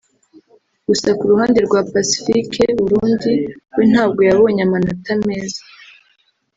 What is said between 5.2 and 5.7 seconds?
meza